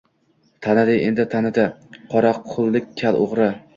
Tanidi 0.67 0.95
endi 1.09 1.25
tanidi 1.35 1.67
qoraquroqlik 2.15 2.89
kal 3.03 3.21
o‘g‘ri 3.27 3.51